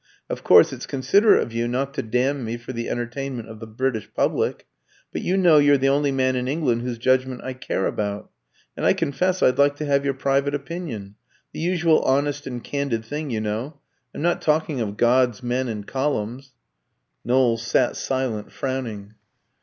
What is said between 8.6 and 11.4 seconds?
and I confess I'd like to have your private opinion